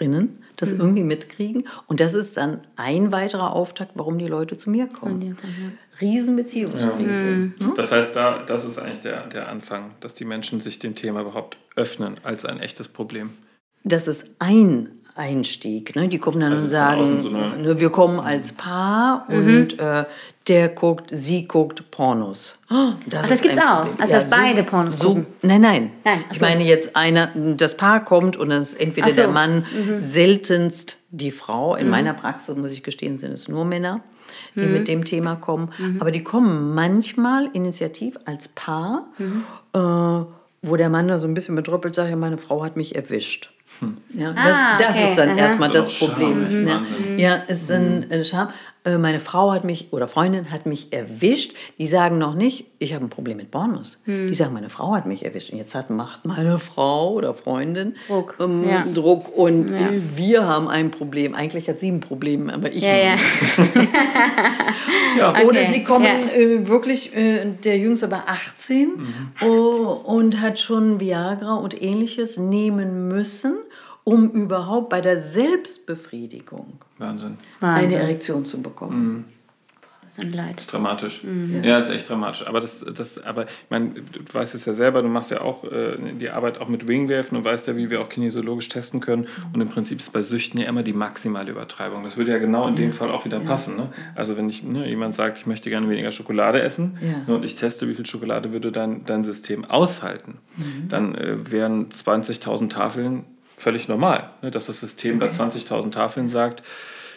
[0.00, 0.80] Partnerinnen das mhm.
[0.80, 1.68] irgendwie mitkriegen.
[1.86, 5.22] Und das ist dann ein weiterer Auftakt, warum die Leute zu mir kommen.
[5.22, 5.34] Ja,
[6.00, 7.52] Riesenbeziehungskrise.
[7.58, 7.66] Ja.
[7.66, 7.74] Mhm.
[7.76, 11.20] Das heißt, da, das ist eigentlich der, der Anfang, dass die Menschen sich dem Thema
[11.20, 13.30] überhaupt öffnen als ein echtes Problem.
[13.84, 15.94] Das ist ein Einstieg.
[15.94, 16.08] Ne?
[16.08, 19.36] Die kommen dann also und sagen, so ne, wir kommen als Paar mhm.
[19.36, 20.04] und äh,
[20.48, 22.56] der guckt, sie guckt Pornos.
[22.70, 23.84] Oh, das Ach, das gibt's auch.
[23.84, 24.00] Problem.
[24.00, 25.26] Also, ja, dass so, beide Pornos so, gucken.
[25.42, 25.90] Nein, nein.
[26.04, 29.16] nein ich meine jetzt einer, das Paar kommt und dann ist entweder so.
[29.16, 30.00] der Mann, mhm.
[30.00, 31.76] seltenst die Frau.
[31.76, 31.90] In mhm.
[31.90, 34.02] meiner Praxis, muss ich gestehen, sind es nur Männer,
[34.54, 34.72] die mhm.
[34.72, 35.70] mit dem Thema kommen.
[35.76, 36.00] Mhm.
[36.00, 39.44] Aber die kommen manchmal initiativ als Paar, mhm.
[39.74, 40.24] äh,
[40.62, 43.50] wo der Mann da so ein bisschen betröppelt sagt, ja, meine Frau hat mich erwischt.
[43.78, 43.96] Hm.
[44.12, 44.84] Ja, das, ah, okay.
[44.84, 45.38] das ist dann Aha.
[45.38, 46.50] erstmal das Problem.
[46.50, 46.82] Scham, ja,
[47.16, 48.24] ja, ist ein mhm.
[48.24, 48.48] Scham.
[48.82, 51.54] Äh, meine Frau hat mich oder Freundin hat mich erwischt.
[51.78, 54.00] Die sagen noch nicht, ich habe ein Problem mit Pornos.
[54.06, 54.28] Hm.
[54.28, 55.50] Die sagen, meine Frau hat mich erwischt.
[55.50, 58.84] Und jetzt hat, macht meine Frau oder Freundin Druck, ähm, ja.
[58.94, 59.88] Druck und ja.
[60.16, 61.34] wir haben ein Problem.
[61.34, 63.24] Eigentlich hat sie ein Problem, aber ich ja, nicht.
[65.18, 65.30] Ja.
[65.30, 65.44] okay.
[65.44, 69.14] Oder sie kommen äh, wirklich, äh, der Jüngste war 18 mhm.
[69.42, 73.58] oh, und hat schon Viagra und ähnliches nehmen müssen
[74.04, 77.36] um überhaupt bei der Selbstbefriedigung Wahnsinn.
[77.60, 79.14] eine Erektion zu bekommen.
[79.14, 79.24] Mhm.
[80.10, 80.56] Das ist ein Leid.
[80.56, 81.22] Das ist dramatisch.
[81.22, 81.62] Mhm.
[81.62, 82.44] Ja, ist echt dramatisch.
[82.44, 85.62] Aber das, das, aber ich meine, du weißt es ja selber, du machst ja auch
[85.62, 89.22] äh, die Arbeit auch mit Wingwerfen und weißt ja, wie wir auch kinesiologisch testen können.
[89.22, 89.54] Mhm.
[89.54, 92.02] Und im Prinzip ist bei Süchten ja immer die maximale Übertreibung.
[92.02, 93.76] Das würde ja genau in dem Fall auch wieder passen.
[93.76, 93.90] Ne?
[94.16, 97.32] Also wenn ich, ne, jemand sagt, ich möchte gerne weniger Schokolade essen ja.
[97.32, 100.88] und ich teste, wie viel Schokolade würde dein, dein System aushalten, mhm.
[100.88, 103.26] dann äh, wären 20.000 Tafeln
[103.60, 106.62] völlig normal, ne, dass das System bei 20.000 Tafeln sagt,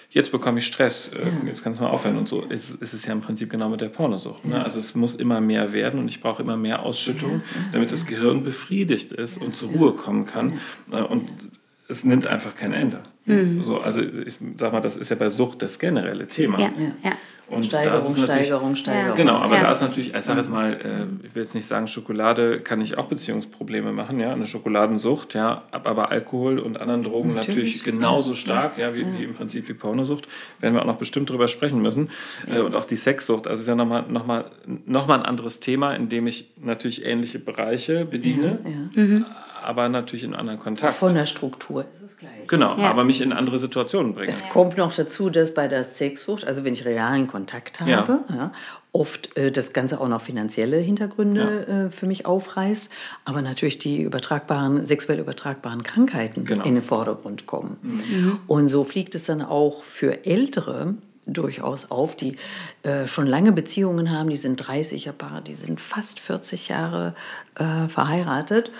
[0.09, 2.17] jetzt bekomme ich Stress, äh, jetzt kannst du mal aufhören.
[2.17, 4.45] Und so ist, ist, es ja im Prinzip genau mit der Pornosucht.
[4.45, 4.63] Ne?
[4.63, 8.43] Also es muss immer mehr werden und ich brauche immer mehr Ausschüttung, damit das Gehirn
[8.43, 10.59] befriedigt ist und zur Ruhe kommen kann.
[10.91, 11.29] Äh, und
[11.93, 12.99] es nimmt einfach kein Ende.
[13.25, 13.63] Mhm.
[13.63, 16.59] So, also ich sag mal, das ist ja bei Sucht das generelle Thema.
[16.59, 16.69] Ja,
[17.03, 17.11] ja.
[17.49, 19.17] Und Steigerung, Steigerung, Steigerung.
[19.17, 19.63] Genau, aber ja.
[19.63, 22.81] da ist natürlich, ich sage jetzt mal, äh, ich will jetzt nicht sagen, Schokolade kann
[22.81, 27.83] ich auch Beziehungsprobleme machen, ja, eine Schokoladensucht, ja, aber Alkohol und anderen Drogen natürlich, natürlich
[27.83, 29.07] genauso stark, ja, wie, ja.
[29.17, 30.27] wie, im Prinzip die Pornosucht,
[30.61, 32.09] werden wir auch noch bestimmt drüber sprechen müssen.
[32.47, 32.57] Ja.
[32.57, 34.45] Äh, und auch die Sexsucht, also ist ja nochmal noch mal,
[34.85, 38.59] noch mal ein anderes Thema, in dem ich natürlich ähnliche Bereiche bediene.
[38.95, 39.25] Mhm
[39.63, 40.95] aber natürlich in anderen Kontakt.
[40.95, 42.47] Von der Struktur ist es gleich.
[42.47, 42.89] Genau, ja.
[42.89, 44.29] aber mich in andere Situationen bringen.
[44.29, 48.23] Es kommt noch dazu, dass bei der Sexsucht, also wenn ich realen Kontakt habe, ja.
[48.29, 48.51] Ja,
[48.91, 52.89] oft äh, das Ganze auch noch finanzielle Hintergründe äh, für mich aufreißt,
[53.25, 56.63] aber natürlich die übertragbaren, sexuell übertragbaren Krankheiten genau.
[56.63, 57.77] in den Vordergrund kommen.
[57.81, 58.39] Mhm.
[58.47, 60.95] Und so fliegt es dann auch für Ältere,
[61.25, 62.37] durchaus auf, die
[62.83, 67.15] äh, schon lange Beziehungen haben, die sind 30er Paar, die sind fast 40 Jahre
[67.55, 68.71] äh, verheiratet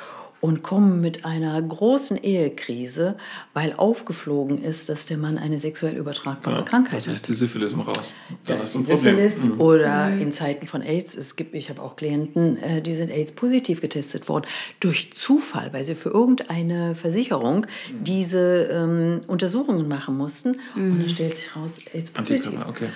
[0.44, 3.16] und kommen mit einer großen Ehekrise,
[3.54, 7.14] weil aufgeflogen ist, dass der Mann eine sexuell übertragbare ja, Krankheit hat.
[7.14, 8.12] Ist die Syphilis im Raus.
[8.46, 9.56] Da ist ein Syphilis Problem.
[9.56, 9.62] Mhm.
[9.62, 10.22] oder mhm.
[10.22, 11.16] in Zeiten von AIDS.
[11.16, 14.46] Es gibt, ich habe auch Klienten, äh, die sind AIDS positiv getestet worden
[14.82, 18.04] durch Zufall, weil sie für irgendeine Versicherung mhm.
[18.04, 20.58] diese ähm, Untersuchungen machen mussten.
[20.76, 20.92] Mhm.
[20.92, 22.52] Und dann stellt sich raus, AIDS positiv.
[22.68, 22.90] Okay.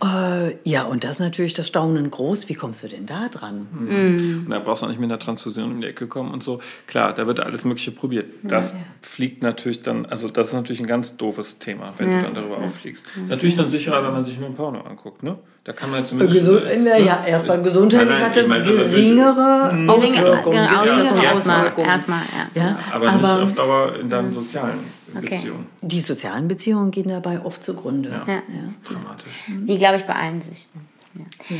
[0.00, 0.46] Ja.
[0.46, 2.48] Äh, ja, und das ist natürlich das Staunen groß.
[2.48, 3.66] Wie kommst du denn da dran?
[3.72, 4.44] Mhm.
[4.46, 6.60] Und da brauchst du auch nicht mit einer Transfusion in die Ecke kommen und so
[6.94, 8.26] klar, da wird alles Mögliche probiert.
[8.44, 8.78] Das ja.
[9.00, 12.18] fliegt natürlich dann, also das ist natürlich ein ganz doofes Thema, wenn ja.
[12.18, 13.06] du dann darüber auffliegst.
[13.16, 15.36] Ist natürlich dann sicherer, wenn man sich nur ein Porno anguckt, ne?
[15.64, 16.38] Da kann man zumindest.
[16.38, 20.68] Gesund, äh, ja, erstmal gesundheitlich hat das geringere Auswirkungen.
[20.68, 22.22] Genau, Auswirkungen erstmal, erstmal
[22.54, 22.62] ja.
[22.62, 22.78] ja.
[22.92, 24.78] Aber, aber nicht auf Dauer in deinen sozialen
[25.16, 25.30] okay.
[25.30, 25.66] Beziehungen.
[25.80, 28.10] Die sozialen Beziehungen gehen dabei oft zugrunde.
[28.10, 28.42] Ja, ja.
[28.84, 29.48] dramatisch.
[29.48, 30.82] Wie, glaube ich, bei allen Süchten.
[31.14, 31.56] Ja.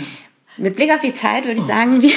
[0.57, 2.17] Mit Blick auf die Zeit würde ich sagen, wir, wir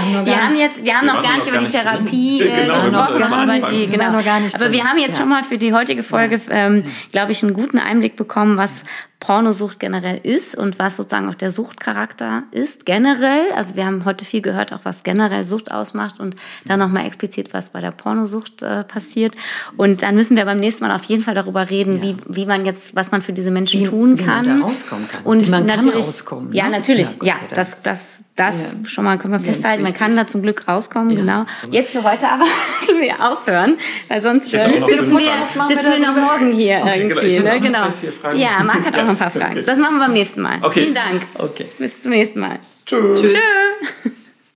[0.00, 3.22] haben, wir haben jetzt, wir haben wir noch gar nicht über die Therapie genau, gesprochen,
[3.22, 4.04] aber, die, genau.
[4.04, 5.22] aber wir haben jetzt ja.
[5.22, 8.84] schon mal für die heutige Folge, ähm, glaube ich, einen guten Einblick bekommen, was
[9.20, 13.50] Pornosucht generell ist und was sozusagen auch der Suchtcharakter ist generell.
[13.56, 17.52] Also wir haben heute viel gehört, auch was generell Sucht ausmacht und dann nochmal explizit,
[17.52, 19.34] was bei der Pornosucht äh, passiert.
[19.76, 22.02] Und dann müssen wir beim nächsten Mal auf jeden Fall darüber reden, ja.
[22.02, 24.46] wie, wie man jetzt, was man für diese Menschen wie, tun wie kann.
[24.46, 25.24] Man da rauskommen kann.
[25.24, 26.52] Und man natürlich, kann rauskommen.
[26.52, 26.70] Ja, ne?
[26.70, 27.08] natürlich.
[27.20, 28.88] Ja, ja das, das, das ja.
[28.88, 29.82] schon mal können wir festhalten.
[29.82, 31.44] Man kann da zum Glück rauskommen, genau.
[31.70, 32.44] Jetzt für heute aber
[32.80, 33.76] müssen wir aufhören,
[34.08, 37.38] weil sonst äh, sitzen, wir, sitzen wir noch morgen hier okay, irgendwie.
[37.40, 37.60] Ne?
[37.60, 37.88] Genau.
[38.34, 39.52] Ja, Marc hat auch noch ein paar Fragen.
[39.52, 39.64] Okay.
[39.66, 40.58] Das machen wir beim nächsten Mal.
[40.62, 40.82] Okay.
[40.82, 41.22] Vielen Dank.
[41.34, 41.66] Okay.
[41.78, 42.58] Bis zum nächsten Mal.
[42.86, 43.20] Tschüss.
[43.22, 43.34] Tschüss.